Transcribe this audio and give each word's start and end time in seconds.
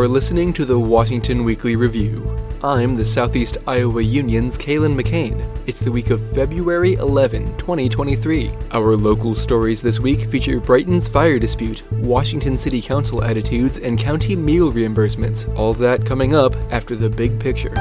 You're 0.00 0.08
listening 0.08 0.54
to 0.54 0.64
the 0.64 0.78
Washington 0.78 1.44
Weekly 1.44 1.76
Review. 1.76 2.34
I'm 2.64 2.96
the 2.96 3.04
Southeast 3.04 3.58
Iowa 3.66 4.00
Union's 4.00 4.56
Kalen 4.56 4.98
McCain. 4.98 5.46
It's 5.66 5.80
the 5.80 5.92
week 5.92 6.08
of 6.08 6.26
February 6.32 6.94
11, 6.94 7.58
2023. 7.58 8.50
Our 8.70 8.96
local 8.96 9.34
stories 9.34 9.82
this 9.82 10.00
week 10.00 10.20
feature 10.20 10.58
Brighton's 10.58 11.06
fire 11.06 11.38
dispute, 11.38 11.82
Washington 11.92 12.56
City 12.56 12.80
Council 12.80 13.22
attitudes, 13.22 13.76
and 13.76 13.98
county 13.98 14.34
meal 14.34 14.72
reimbursements. 14.72 15.54
All 15.54 15.74
that 15.74 16.06
coming 16.06 16.34
up 16.34 16.56
after 16.70 16.96
the 16.96 17.10
big 17.10 17.38
picture. 17.38 17.74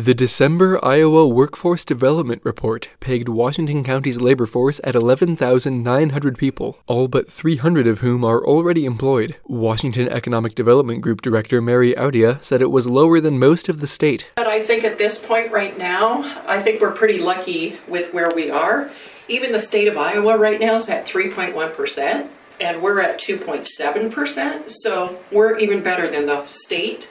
The 0.00 0.14
December 0.14 0.82
Iowa 0.82 1.28
Workforce 1.28 1.84
Development 1.84 2.40
Report 2.42 2.88
pegged 3.00 3.28
Washington 3.28 3.84
County's 3.84 4.18
labor 4.18 4.46
force 4.46 4.80
at 4.82 4.94
11,900 4.94 6.38
people, 6.38 6.78
all 6.86 7.06
but 7.06 7.30
300 7.30 7.86
of 7.86 7.98
whom 7.98 8.24
are 8.24 8.42
already 8.42 8.86
employed. 8.86 9.36
Washington 9.44 10.08
Economic 10.08 10.54
Development 10.54 11.02
Group 11.02 11.20
Director 11.20 11.60
Mary 11.60 11.92
Audia 11.92 12.42
said 12.42 12.62
it 12.62 12.70
was 12.70 12.86
lower 12.86 13.20
than 13.20 13.38
most 13.38 13.68
of 13.68 13.80
the 13.80 13.86
state. 13.86 14.30
But 14.36 14.46
I 14.46 14.60
think 14.60 14.84
at 14.84 14.96
this 14.96 15.18
point 15.22 15.52
right 15.52 15.76
now, 15.76 16.22
I 16.46 16.60
think 16.60 16.80
we're 16.80 16.92
pretty 16.92 17.20
lucky 17.20 17.76
with 17.86 18.14
where 18.14 18.30
we 18.34 18.50
are. 18.50 18.90
Even 19.28 19.52
the 19.52 19.60
state 19.60 19.86
of 19.86 19.98
Iowa 19.98 20.38
right 20.38 20.58
now 20.58 20.76
is 20.76 20.88
at 20.88 21.04
3.1%, 21.04 22.26
and 22.58 22.80
we're 22.80 23.00
at 23.00 23.18
2.7%, 23.18 24.70
so 24.70 25.20
we're 25.30 25.58
even 25.58 25.82
better 25.82 26.08
than 26.08 26.24
the 26.24 26.46
state. 26.46 27.10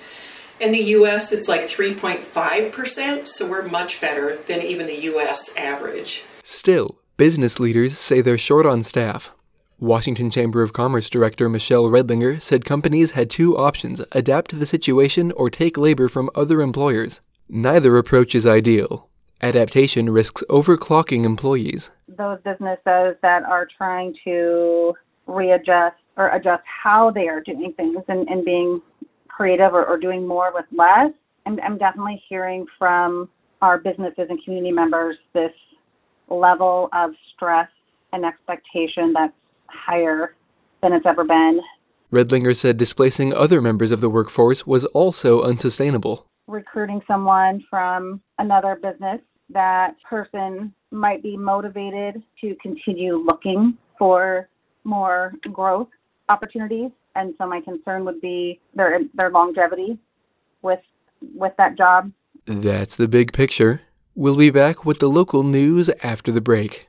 In 0.59 0.73
the 0.73 0.83
US, 0.97 1.31
it's 1.31 1.47
like 1.47 1.61
3.5%, 1.61 3.27
so 3.27 3.47
we're 3.47 3.67
much 3.69 4.01
better 4.01 4.35
than 4.35 4.61
even 4.61 4.87
the 4.87 5.03
US 5.13 5.55
average. 5.55 6.25
Still, 6.43 6.99
business 7.15 7.61
leaders 7.61 7.97
say 7.97 8.19
they're 8.19 8.37
short 8.37 8.65
on 8.65 8.83
staff. 8.83 9.31
Washington 9.79 10.29
Chamber 10.29 10.61
of 10.61 10.73
Commerce 10.73 11.09
Director 11.09 11.47
Michelle 11.47 11.85
Redlinger 11.85 12.41
said 12.41 12.65
companies 12.65 13.11
had 13.11 13.29
two 13.29 13.57
options 13.57 14.01
adapt 14.11 14.51
to 14.51 14.57
the 14.57 14.65
situation 14.65 15.31
or 15.31 15.49
take 15.49 15.77
labor 15.77 16.09
from 16.09 16.29
other 16.35 16.59
employers. 16.61 17.21
Neither 17.47 17.97
approach 17.97 18.35
is 18.35 18.45
ideal. 18.45 19.07
Adaptation 19.41 20.09
risks 20.09 20.43
overclocking 20.49 21.23
employees. 21.23 21.91
Those 22.09 22.39
businesses 22.43 23.15
that 23.21 23.43
are 23.47 23.65
trying 23.77 24.13
to 24.25 24.93
readjust 25.25 25.95
or 26.17 26.27
adjust 26.35 26.63
how 26.65 27.11
they 27.11 27.29
are 27.29 27.39
doing 27.39 27.73
things 27.77 28.03
and, 28.09 28.27
and 28.27 28.43
being 28.43 28.81
creative 29.39 29.73
or, 29.73 29.85
or 29.85 29.97
doing 29.97 30.27
more 30.27 30.51
with 30.53 30.65
less. 30.77 31.13
I'm, 31.45 31.59
I'm 31.61 31.77
definitely 31.77 32.21
hearing 32.27 32.65
from 32.77 33.29
our 33.61 33.77
businesses 33.77 34.27
and 34.29 34.43
community 34.43 34.73
members 34.73 35.15
this 35.33 35.53
level 36.27 36.89
of 36.91 37.11
stress 37.33 37.69
and 38.11 38.25
expectation 38.25 39.13
that's 39.13 39.33
higher 39.67 40.35
than 40.81 40.91
it's 40.91 41.05
ever 41.05 41.23
been. 41.23 41.61
Redlinger 42.11 42.55
said 42.55 42.77
displacing 42.77 43.33
other 43.33 43.61
members 43.61 43.93
of 43.93 44.01
the 44.01 44.09
workforce 44.09 44.67
was 44.67 44.83
also 44.85 45.41
unsustainable. 45.41 46.25
Recruiting 46.47 47.01
someone 47.07 47.63
from 47.69 48.21
another 48.39 48.75
business, 48.75 49.21
that 49.51 49.95
person 50.07 50.73
might 50.91 51.23
be 51.23 51.37
motivated 51.37 52.21
to 52.41 52.55
continue 52.61 53.15
looking 53.15 53.77
for 53.97 54.49
more 54.83 55.33
growth 55.53 55.87
opportunities 56.27 56.91
and 57.19 57.33
so 57.37 57.45
my 57.45 57.61
concern 57.61 58.05
would 58.05 58.21
be 58.21 58.59
their 58.73 59.01
their 59.13 59.29
longevity 59.29 59.99
with 60.61 60.79
with 61.35 61.53
that 61.57 61.77
job. 61.77 62.11
That's 62.45 62.95
the 62.95 63.07
big 63.07 63.33
picture. 63.33 63.81
We'll 64.15 64.37
be 64.37 64.49
back 64.49 64.85
with 64.85 64.99
the 64.99 65.09
local 65.09 65.43
news 65.43 65.89
after 66.03 66.31
the 66.31 66.41
break. 66.41 66.88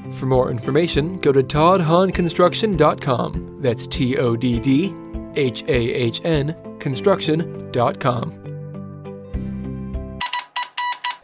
For 0.11 0.25
more 0.25 0.51
information, 0.51 1.17
go 1.17 1.31
to 1.31 1.41
toddhahnconstruction.com. 1.41 3.61
That's 3.61 3.87
T 3.87 4.17
O 4.17 4.35
D 4.35 4.59
D 4.59 4.93
H 5.35 5.63
A 5.63 5.93
H 5.93 6.21
N 6.23 6.55
construction.com. 6.79 8.41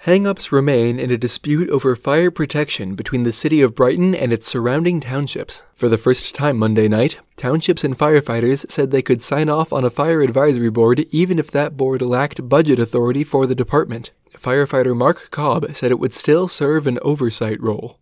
Hangups 0.07 0.53
remain 0.53 1.01
in 1.01 1.11
a 1.11 1.17
dispute 1.17 1.69
over 1.69 1.93
fire 1.93 2.31
protection 2.31 2.95
between 2.95 3.23
the 3.23 3.33
city 3.33 3.61
of 3.61 3.75
Brighton 3.75 4.15
and 4.15 4.31
its 4.31 4.47
surrounding 4.47 5.01
townships. 5.01 5.63
For 5.73 5.89
the 5.89 5.97
first 5.97 6.33
time 6.33 6.57
Monday 6.57 6.87
night, 6.87 7.17
townships 7.35 7.83
and 7.83 7.97
firefighters 7.97 8.71
said 8.71 8.91
they 8.91 9.01
could 9.01 9.21
sign 9.21 9.49
off 9.49 9.73
on 9.73 9.83
a 9.83 9.89
fire 9.89 10.21
advisory 10.21 10.69
board 10.69 11.01
even 11.11 11.39
if 11.39 11.51
that 11.51 11.75
board 11.75 12.01
lacked 12.01 12.47
budget 12.47 12.79
authority 12.79 13.25
for 13.25 13.45
the 13.45 13.53
department. 13.53 14.11
Firefighter 14.37 14.95
Mark 14.95 15.29
Cobb 15.29 15.75
said 15.75 15.91
it 15.91 15.99
would 15.99 16.13
still 16.13 16.47
serve 16.47 16.87
an 16.87 16.99
oversight 17.01 17.59
role. 17.59 17.99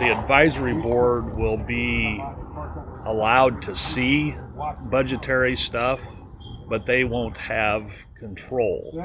The 0.00 0.18
advisory 0.18 0.72
board 0.72 1.36
will 1.36 1.58
be 1.58 2.24
allowed 3.04 3.60
to 3.62 3.74
see 3.74 4.34
budgetary 4.90 5.54
stuff, 5.54 6.00
but 6.70 6.86
they 6.86 7.04
won't 7.04 7.36
have 7.36 7.90
control 8.18 8.98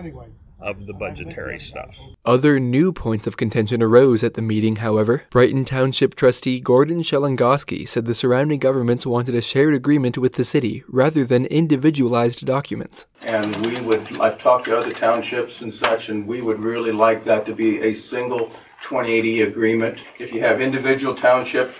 of 0.61 0.85
the 0.85 0.93
budgetary 0.93 1.59
stuff. 1.59 1.93
Other 2.23 2.61
new 2.61 2.93
points 2.93 3.27
of 3.27 3.35
contention 3.35 3.83
arose 3.83 4.23
at 4.23 4.35
the 4.35 4.41
meeting, 4.41 4.77
however. 4.77 5.23
Brighton 5.31 5.65
Township 5.65 6.15
trustee 6.15 6.61
Gordon 6.61 7.01
Shelangoski 7.01 7.85
said 7.85 8.05
the 8.05 8.15
surrounding 8.15 8.59
governments 8.59 9.05
wanted 9.05 9.35
a 9.35 9.41
shared 9.41 9.73
agreement 9.73 10.17
with 10.17 10.35
the 10.35 10.45
city 10.45 10.85
rather 10.87 11.25
than 11.25 11.45
individualized 11.47 12.45
documents. 12.45 13.05
And 13.21 13.53
we 13.65 13.81
would, 13.81 14.17
I've 14.21 14.39
talked 14.39 14.65
to 14.65 14.77
other 14.77 14.91
townships 14.91 15.61
and 15.61 15.73
such, 15.73 16.07
and 16.07 16.25
we 16.25 16.41
would 16.41 16.61
really 16.61 16.93
like 16.93 17.25
that 17.25 17.45
to 17.47 17.53
be 17.53 17.81
a 17.81 17.93
single 17.93 18.49
28E 18.85 19.47
agreement. 19.47 19.97
If 20.19 20.31
you 20.31 20.41
have 20.41 20.61
individual 20.61 21.15
township 21.15 21.73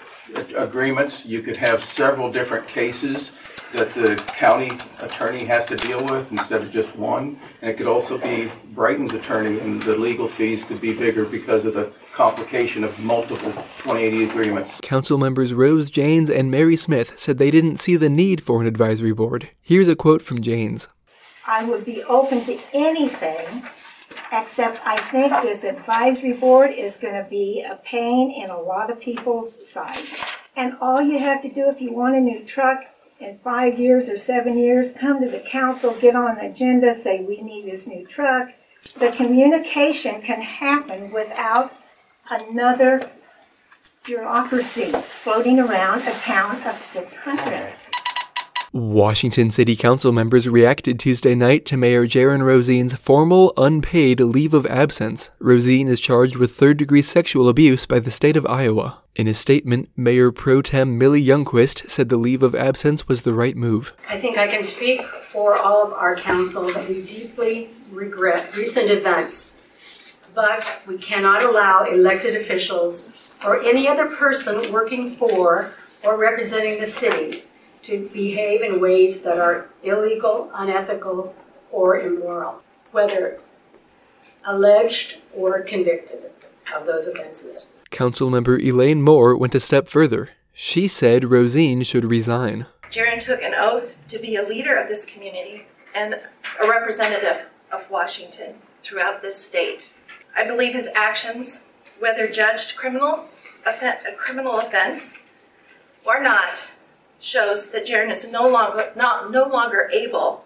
agreements, 0.56 1.26
you 1.26 1.44
could 1.44 1.56
have 1.56 1.80
several 1.80 2.32
different 2.32 2.68
cases 2.68 3.32
that 3.74 3.94
the 3.94 4.16
county 4.28 4.72
attorney 5.02 5.46
has 5.46 5.66
to 5.66 5.76
deal 5.76 6.04
with 6.06 6.32
instead 6.32 6.62
of 6.62 6.72
just 6.72 6.96
one. 6.96 7.40
And 7.62 7.70
it 7.70 7.78
could 7.78 7.86
also 7.86 8.18
be 8.18 8.50
Brighton's 8.74 9.14
attorney, 9.14 9.60
and 9.60 9.82
the 9.84 9.96
legal 9.96 10.28
fees 10.28 10.64
could 10.64 10.82
be 10.82 10.94
bigger 10.94 11.26
because 11.26 11.66
of 11.66 11.76
the 11.76 11.92
complication 12.12 12.84
of 12.84 12.98
multiple 13.04 13.52
28E 13.52 14.28
agreements. 14.30 14.80
Council 14.82 15.20
members 15.20 15.54
Rose 15.54 15.92
Janes 15.92 16.32
and 16.32 16.50
Mary 16.50 16.78
Smith 16.78 17.20
said 17.20 17.38
they 17.38 17.52
didn't 17.52 17.78
see 17.78 17.98
the 17.98 18.10
need 18.10 18.42
for 18.42 18.62
an 18.62 18.68
advisory 18.68 19.14
board. 19.14 19.50
Here's 19.62 19.90
a 19.90 19.96
quote 19.96 20.24
from 20.24 20.42
Janes 20.42 20.88
I 21.46 21.66
would 21.66 21.86
be 21.86 22.04
open 22.06 22.44
to 22.46 22.58
anything. 22.74 23.64
Except 24.38 24.82
I 24.86 24.98
think 24.98 25.32
this 25.44 25.64
advisory 25.64 26.34
board 26.34 26.72
is 26.72 26.98
going 26.98 27.14
to 27.14 27.30
be 27.30 27.62
a 27.62 27.78
pain 27.78 28.32
in 28.32 28.50
a 28.50 28.60
lot 28.60 28.92
of 28.92 29.00
people's 29.00 29.66
sides. 29.66 30.14
And 30.58 30.76
all 30.82 31.02
you 31.02 31.20
have 31.20 31.42
to 31.44 31.50
do 31.50 31.70
if 31.70 31.80
you 31.80 31.94
want 31.94 32.16
a 32.16 32.20
new 32.20 32.44
truck 32.44 32.84
in 33.20 33.40
five 33.40 33.80
years 33.80 34.10
or 34.10 34.18
seven 34.18 34.58
years, 34.58 34.92
come 34.92 35.22
to 35.22 35.30
the 35.30 35.40
council, 35.40 35.96
get 36.02 36.18
on 36.18 36.36
the 36.36 36.50
agenda, 36.50 36.94
say 36.94 37.22
we 37.22 37.42
need 37.42 37.66
this 37.66 37.88
new 37.88 38.06
truck. 38.06 38.50
The 39.00 39.12
communication 39.14 40.22
can 40.22 40.42
happen 40.42 41.12
without 41.12 41.72
another 42.30 43.10
bureaucracy 44.04 44.92
floating 44.92 45.60
around 45.60 46.02
a 46.02 46.12
town 46.14 46.62
of 46.64 46.76
600. 46.76 47.72
Washington 48.76 49.52
City 49.52 49.78
Council 49.78 50.12
members 50.12 50.50
reacted 50.50 51.00
Tuesday 51.00 51.34
night 51.34 51.66
to 51.68 51.78
Mayor 51.78 52.06
Jaron 52.06 52.44
Rosien's 52.44 52.94
formal 52.94 53.54
unpaid 53.56 54.20
leave 54.20 54.54
of 54.54 54.66
absence. 54.66 55.30
Rosien 55.40 55.88
is 55.88 56.02
charged 56.02 56.36
with 56.36 56.52
third 56.52 56.76
degree 56.76 57.02
sexual 57.02 57.48
abuse 57.48 57.86
by 57.86 58.00
the 58.00 58.12
state 58.12 58.36
of 58.36 58.46
Iowa. 58.46 59.00
In 59.16 59.30
a 59.30 59.34
statement, 59.34 59.88
Mayor 59.96 60.30
Pro 60.30 60.62
Tem 60.62 60.98
Millie 60.98 61.24
Youngquist 61.24 61.90
said 61.90 62.10
the 62.10 62.18
leave 62.18 62.44
of 62.44 62.54
absence 62.54 63.08
was 63.08 63.22
the 63.22 63.34
right 63.34 63.56
move. 63.56 63.94
I 64.10 64.20
think 64.20 64.38
I 64.38 64.48
can 64.48 64.62
speak 64.62 65.04
for 65.04 65.56
all 65.58 65.88
of 65.88 65.94
our 65.94 66.18
council 66.18 66.68
that 66.74 66.90
we 66.90 67.02
deeply 67.02 67.70
regret 67.94 68.58
recent 68.58 68.90
events, 68.90 69.58
but 70.34 70.82
we 70.86 70.98
cannot 70.98 71.44
allow 71.44 71.86
elected 71.86 72.36
officials 72.36 73.10
or 73.46 73.64
any 73.64 73.88
other 73.88 74.08
person 74.08 74.70
working 74.74 75.12
for 75.12 75.72
or 76.04 76.18
representing 76.18 76.82
the 76.82 76.88
city 76.88 77.46
to 77.86 78.10
behave 78.10 78.64
in 78.64 78.82
ways 78.82 79.22
that 79.22 79.40
are 79.40 79.70
illegal, 79.84 80.50
unethical, 80.56 81.36
or 81.72 82.00
immoral, 82.00 82.62
whether 82.92 83.40
alleged 84.46 85.22
or 85.34 85.62
convicted 85.62 86.32
of 86.76 86.86
those 86.86 87.08
offenses. 87.08 87.76
Councilmember 87.92 88.60
Elaine 88.60 89.02
Moore 89.02 89.38
went 89.38 89.56
a 89.56 89.60
step 89.60 89.88
further. 89.88 90.30
She 90.54 90.88
said 90.88 91.26
Rosien 91.26 91.84
should 91.84 92.06
resign. 92.06 92.66
Jaron 92.90 93.22
took 93.22 93.42
an 93.42 93.54
oath 93.56 94.00
to 94.08 94.18
be 94.18 94.36
a 94.36 94.44
leader 94.44 94.76
of 94.76 94.88
this 94.88 95.06
community 95.06 95.66
and 95.94 96.16
a 96.62 96.68
representative 96.68 97.50
of 97.72 97.90
Washington 97.92 98.56
throughout 98.82 99.22
this 99.22 99.36
state. 99.36 99.94
I 100.36 100.44
believe 100.44 100.74
his 100.74 100.90
actions, 100.96 101.64
whether 102.00 102.28
judged 102.28 102.76
criminal, 102.76 103.26
a 103.66 104.16
criminal 104.18 104.60
offense 104.60 105.18
or 106.06 106.22
not, 106.22 106.70
shows 107.26 107.72
that 107.72 107.86
Jaron 107.86 108.12
is 108.12 108.30
no 108.30 108.48
longer 108.48 108.92
not 108.96 109.32
no 109.32 109.48
longer 109.48 109.90
able 109.92 110.46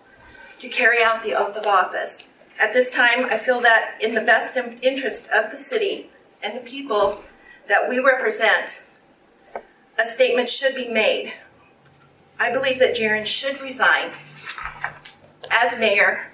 to 0.59 0.69
carry 0.69 1.03
out 1.03 1.23
the 1.23 1.35
oath 1.35 1.55
of 1.57 1.65
office. 1.65 2.27
At 2.59 2.73
this 2.73 2.89
time, 2.89 3.25
I 3.25 3.37
feel 3.37 3.61
that 3.61 3.97
in 4.01 4.13
the 4.13 4.21
best 4.21 4.57
interest 4.81 5.29
of 5.31 5.51
the 5.51 5.57
city 5.57 6.09
and 6.43 6.57
the 6.57 6.61
people 6.61 7.21
that 7.67 7.87
we 7.87 7.99
represent, 7.99 8.85
a 9.97 10.05
statement 10.05 10.49
should 10.49 10.75
be 10.75 10.89
made. 10.89 11.33
I 12.39 12.51
believe 12.51 12.79
that 12.79 12.95
Jaron 12.95 13.25
should 13.25 13.61
resign 13.61 14.11
as 15.51 15.77
mayor 15.79 16.27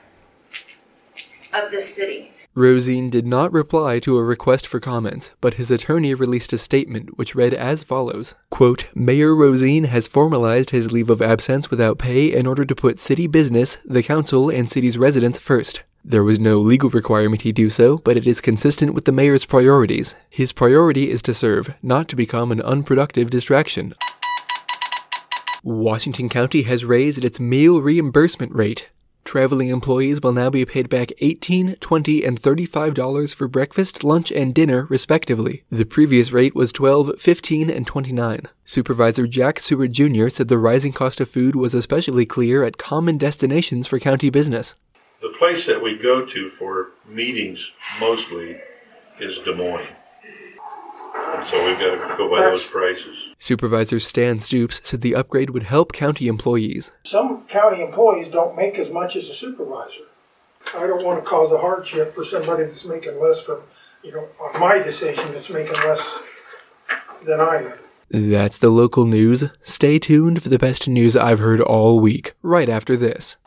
of 1.53 1.71
this 1.71 1.93
city. 1.93 2.31
Rosien 2.57 3.09
did 3.09 3.27
not 3.27 3.51
reply 3.51 3.99
to 3.99 4.15
a 4.15 4.23
request 4.23 4.65
for 4.65 4.79
comments, 4.79 5.31
but 5.41 5.55
his 5.55 5.69
attorney 5.69 6.13
released 6.13 6.53
a 6.53 6.57
statement 6.57 7.17
which 7.17 7.35
read 7.35 7.53
as 7.53 7.83
follows 7.83 8.35
quote, 8.49 8.87
Mayor 8.95 9.35
Rosien 9.35 9.83
has 9.83 10.07
formalized 10.07 10.69
his 10.69 10.93
leave 10.93 11.09
of 11.09 11.21
absence 11.21 11.69
without 11.69 11.97
pay 11.97 12.31
in 12.31 12.47
order 12.47 12.63
to 12.63 12.73
put 12.73 12.97
city 12.97 13.27
business, 13.27 13.77
the 13.83 14.01
council, 14.01 14.49
and 14.49 14.71
city's 14.71 14.97
residents 14.97 15.37
first. 15.37 15.81
There 16.05 16.23
was 16.23 16.39
no 16.39 16.59
legal 16.59 16.89
requirement 16.89 17.41
he 17.41 17.51
do 17.51 17.69
so, 17.69 17.97
but 17.97 18.15
it 18.15 18.25
is 18.25 18.39
consistent 18.39 18.93
with 18.93 19.03
the 19.03 19.11
mayor's 19.11 19.43
priorities. 19.43 20.15
His 20.29 20.53
priority 20.53 21.11
is 21.11 21.21
to 21.23 21.33
serve, 21.33 21.73
not 21.83 22.07
to 22.07 22.15
become 22.15 22.53
an 22.53 22.61
unproductive 22.61 23.29
distraction. 23.29 23.95
Washington 25.61 26.29
County 26.29 26.61
has 26.61 26.85
raised 26.85 27.25
its 27.25 27.39
meal 27.39 27.81
reimbursement 27.81 28.53
rate. 28.55 28.91
Traveling 29.25 29.69
employees 29.69 30.21
will 30.21 30.31
now 30.31 30.49
be 30.49 30.63
paid 30.65 30.87
back 30.87 31.09
$18, 31.21 31.79
$20, 31.79 32.25
and 32.25 32.41
$35 32.41 33.33
for 33.33 33.47
breakfast, 33.47 34.03
lunch, 34.03 34.31
and 34.31 34.53
dinner, 34.53 34.85
respectively. 34.89 35.63
The 35.69 35.85
previous 35.85 36.31
rate 36.31 36.55
was 36.55 36.71
$12, 36.71 37.15
$15, 37.15 37.75
and 37.75 37.85
29. 37.85 38.43
Supervisor 38.63 39.27
Jack 39.27 39.59
Seward 39.59 39.91
Jr. 39.91 40.29
said 40.29 40.47
the 40.47 40.57
rising 40.57 40.93
cost 40.93 41.19
of 41.19 41.27
food 41.27 41.55
was 41.55 41.73
especially 41.73 42.25
clear 42.25 42.63
at 42.63 42.77
common 42.77 43.17
destinations 43.17 43.87
for 43.87 43.99
county 43.99 44.29
business 44.29 44.75
the 45.25 45.29
place 45.29 45.65
that 45.65 45.81
we 45.81 45.97
go 45.97 46.23
to 46.23 46.49
for 46.51 46.91
meetings 47.07 47.71
mostly 47.99 48.57
is 49.19 49.39
Des 49.39 49.55
Moines. 49.55 49.87
And 51.27 51.47
so 51.47 51.65
we've 51.65 51.79
got 51.79 52.09
to 52.09 52.17
go 52.17 52.29
by 52.29 52.41
those 52.41 52.65
prices. 52.65 53.17
Supervisor 53.39 53.99
Stan 53.99 54.39
Stoops 54.39 54.81
said 54.83 55.01
the 55.01 55.15
upgrade 55.15 55.49
would 55.49 55.63
help 55.63 55.91
county 55.93 56.27
employees. 56.27 56.91
Some 57.03 57.45
county 57.45 57.81
employees 57.81 58.29
don't 58.29 58.55
make 58.55 58.77
as 58.79 58.89
much 58.89 59.15
as 59.15 59.29
a 59.29 59.33
supervisor. 59.33 60.03
I 60.75 60.87
don't 60.87 61.03
want 61.03 61.23
to 61.23 61.29
cause 61.29 61.51
a 61.51 61.57
hardship 61.57 62.13
for 62.13 62.23
somebody 62.23 62.63
that's 62.63 62.85
making 62.85 63.19
less 63.21 63.41
from, 63.41 63.59
you 64.03 64.11
know, 64.11 64.27
on 64.41 64.59
my 64.59 64.79
decision 64.79 65.31
that's 65.33 65.49
making 65.49 65.75
less 65.83 66.21
than 67.25 67.39
I 67.39 67.71
am. 67.71 67.73
That's 68.09 68.57
the 68.57 68.69
local 68.69 69.05
news. 69.05 69.45
Stay 69.61 69.99
tuned 69.99 70.41
for 70.43 70.49
the 70.49 70.59
best 70.59 70.87
news 70.87 71.17
I've 71.17 71.39
heard 71.39 71.61
all 71.61 71.99
week, 71.99 72.33
right 72.41 72.69
after 72.69 72.95
this. 72.95 73.37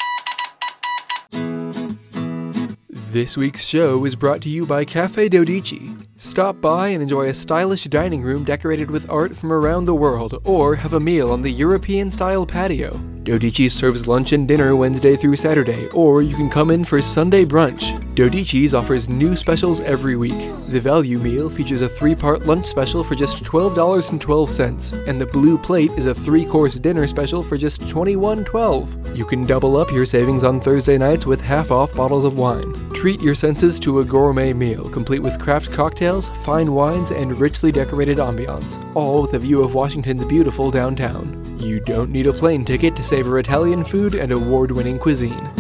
This 2.91 3.37
week's 3.37 3.65
show 3.65 4.05
is 4.05 4.17
brought 4.17 4.43
to 4.43 4.49
you 4.49 4.67
by 4.67 4.85
Cafe 4.85 5.29
Dodici. 5.29 6.08
Stop 6.21 6.61
by 6.61 6.89
and 6.89 7.01
enjoy 7.01 7.29
a 7.29 7.33
stylish 7.33 7.85
dining 7.85 8.23
room 8.23 8.43
decorated 8.43 8.91
with 8.91 9.09
art 9.09 9.37
from 9.37 9.53
around 9.53 9.85
the 9.85 9.95
world, 9.95 10.43
or 10.45 10.75
have 10.75 10.95
a 10.95 10.99
meal 10.99 11.31
on 11.31 11.43
the 11.43 11.51
European 11.51 12.11
style 12.11 12.45
patio. 12.45 12.91
Dodici 13.29 13.71
serves 13.71 14.09
lunch 14.09 14.33
and 14.33 14.49
dinner 14.49 14.75
Wednesday 14.75 15.15
through 15.15 15.37
Saturday, 15.37 15.87
or 15.89 16.23
you 16.23 16.35
can 16.35 16.49
come 16.49 16.71
in 16.71 16.83
for 16.83 17.03
Sunday 17.03 17.45
brunch. 17.45 18.01
Dodici's 18.15 18.73
offers 18.73 19.11
new 19.11 19.37
specials 19.37 19.83
every 19.83 20.17
week. 20.17 20.51
The 20.69 20.81
value 20.81 21.19
meal 21.19 21.51
features 21.51 21.83
a 21.83 21.91
three 21.91 22.15
part 22.15 22.47
lunch 22.47 22.65
special 22.65 23.05
for 23.05 23.15
just 23.15 23.45
$12.12, 23.45 25.07
and 25.07 25.21
the 25.21 25.27
blue 25.27 25.59
plate 25.59 25.91
is 25.99 26.07
a 26.07 26.15
three 26.15 26.47
course 26.47 26.77
dinner 26.77 27.07
special 27.07 27.43
for 27.43 27.59
just 27.59 27.83
$21.12. 27.83 29.15
You 29.15 29.27
can 29.27 29.47
double 29.47 29.77
up 29.77 29.93
your 29.93 30.07
savings 30.07 30.43
on 30.43 30.59
Thursday 30.59 30.97
nights 30.97 31.27
with 31.27 31.43
half 31.43 31.71
off 31.71 31.95
bottles 31.95 32.25
of 32.25 32.39
wine. 32.39 32.73
Treat 32.95 33.21
your 33.21 33.35
senses 33.35 33.79
to 33.81 34.01
a 34.01 34.05
gourmet 34.05 34.55
meal, 34.55 34.89
complete 34.89 35.23
with 35.23 35.39
craft 35.39 35.71
cocktails, 35.71 36.31
fine 36.45 36.73
wines, 36.73 37.11
and 37.11 37.39
richly 37.39 37.71
decorated 37.71 38.17
ambiance, 38.17 38.83
all 38.97 39.21
with 39.21 39.35
a 39.35 39.39
view 39.39 39.63
of 39.63 39.75
Washington's 39.75 40.25
beautiful 40.25 40.71
downtown. 40.71 41.35
You 41.61 41.79
don't 41.79 42.11
need 42.11 42.27
a 42.27 42.33
plane 42.33 42.65
ticket 42.65 42.97
to 42.97 43.03
savor 43.19 43.41
Italian 43.41 43.83
food 43.83 44.15
and 44.15 44.31
award 44.31 44.71
winning 44.71 44.97
cuisine. 44.97 45.51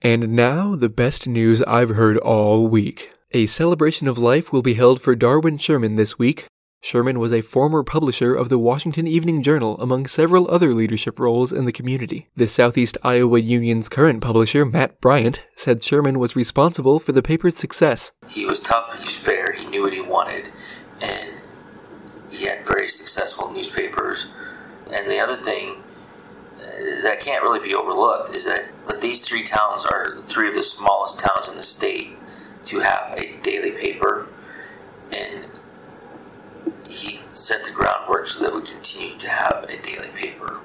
And 0.00 0.36
now, 0.36 0.76
the 0.76 0.88
best 0.88 1.26
news 1.26 1.62
I've 1.62 1.96
heard 1.96 2.16
all 2.18 2.68
week. 2.68 3.12
A 3.32 3.46
celebration 3.46 4.06
of 4.06 4.18
life 4.18 4.52
will 4.52 4.62
be 4.62 4.74
held 4.74 5.00
for 5.00 5.16
Darwin 5.16 5.58
Sherman 5.58 5.96
this 5.96 6.16
week. 6.16 6.46
Sherman 6.80 7.18
was 7.18 7.32
a 7.32 7.40
former 7.40 7.82
publisher 7.82 8.36
of 8.36 8.50
the 8.50 8.58
Washington 8.58 9.08
Evening 9.08 9.42
Journal, 9.42 9.76
among 9.80 10.06
several 10.06 10.48
other 10.48 10.72
leadership 10.72 11.18
roles 11.18 11.52
in 11.52 11.64
the 11.64 11.72
community. 11.72 12.28
The 12.36 12.46
Southeast 12.46 12.96
Iowa 13.02 13.40
Union's 13.40 13.88
current 13.88 14.22
publisher, 14.22 14.64
Matt 14.64 15.00
Bryant, 15.00 15.42
said 15.56 15.82
Sherman 15.82 16.20
was 16.20 16.36
responsible 16.36 17.00
for 17.00 17.10
the 17.10 17.20
paper's 17.20 17.56
success. 17.56 18.12
He 18.28 18.46
was 18.46 18.60
tough, 18.60 18.94
he 18.94 19.00
was 19.00 19.16
fair, 19.16 19.54
he 19.54 19.64
knew 19.64 19.82
what 19.82 19.92
he 19.92 20.00
wanted, 20.00 20.52
and 21.00 21.31
he 22.42 22.48
had 22.48 22.66
very 22.66 22.88
successful 22.88 23.52
newspapers. 23.52 24.26
And 24.90 25.08
the 25.08 25.20
other 25.20 25.36
thing 25.36 25.76
uh, 26.58 27.02
that 27.02 27.20
can't 27.20 27.42
really 27.44 27.60
be 27.60 27.72
overlooked 27.72 28.34
is 28.34 28.44
that 28.46 28.64
but 28.84 29.00
these 29.00 29.20
three 29.20 29.44
towns 29.44 29.84
are 29.84 30.20
three 30.22 30.48
of 30.48 30.54
the 30.54 30.62
smallest 30.62 31.20
towns 31.20 31.48
in 31.48 31.54
the 31.54 31.62
state 31.62 32.16
to 32.64 32.80
have 32.80 33.16
a 33.16 33.36
daily 33.42 33.70
paper, 33.70 34.26
and 35.12 35.46
he 36.88 37.16
set 37.18 37.64
the 37.64 37.70
groundwork 37.70 38.26
so 38.26 38.42
that 38.42 38.52
we 38.52 38.62
continue 38.62 39.16
to 39.18 39.28
have 39.28 39.64
a 39.68 39.76
daily 39.80 40.08
paper. 40.08 40.60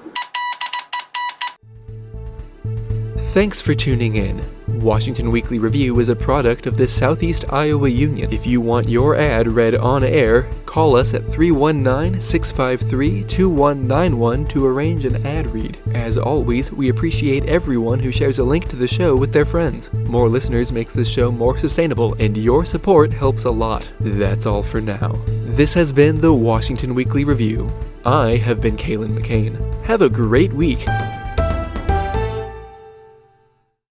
Thanks 3.32 3.62
for 3.62 3.74
tuning 3.74 4.16
in. 4.16 4.57
Washington 4.80 5.32
Weekly 5.32 5.58
Review 5.58 5.98
is 5.98 6.08
a 6.08 6.16
product 6.16 6.66
of 6.66 6.76
the 6.76 6.86
Southeast 6.86 7.44
Iowa 7.52 7.88
Union. 7.88 8.32
If 8.32 8.46
you 8.46 8.60
want 8.60 8.88
your 8.88 9.16
ad 9.16 9.48
read 9.48 9.74
on 9.74 10.04
air, 10.04 10.48
call 10.66 10.94
us 10.94 11.14
at 11.14 11.24
319 11.24 12.20
653 12.20 13.24
2191 13.24 14.46
to 14.46 14.66
arrange 14.66 15.04
an 15.04 15.26
ad 15.26 15.46
read. 15.52 15.78
As 15.94 16.16
always, 16.16 16.70
we 16.70 16.90
appreciate 16.90 17.44
everyone 17.46 17.98
who 17.98 18.12
shares 18.12 18.38
a 18.38 18.44
link 18.44 18.68
to 18.68 18.76
the 18.76 18.86
show 18.86 19.16
with 19.16 19.32
their 19.32 19.44
friends. 19.44 19.92
More 19.92 20.28
listeners 20.28 20.70
makes 20.70 20.92
this 20.92 21.08
show 21.08 21.32
more 21.32 21.58
sustainable, 21.58 22.14
and 22.20 22.36
your 22.36 22.64
support 22.64 23.12
helps 23.12 23.44
a 23.44 23.50
lot. 23.50 23.90
That's 23.98 24.46
all 24.46 24.62
for 24.62 24.80
now. 24.80 25.20
This 25.26 25.74
has 25.74 25.92
been 25.92 26.20
the 26.20 26.32
Washington 26.32 26.94
Weekly 26.94 27.24
Review. 27.24 27.68
I 28.04 28.36
have 28.36 28.60
been 28.60 28.76
Kalen 28.76 29.18
McCain. 29.18 29.84
Have 29.84 30.02
a 30.02 30.08
great 30.08 30.52
week. 30.52 30.86